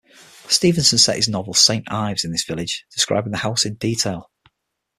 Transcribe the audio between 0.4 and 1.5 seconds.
Stevenson set his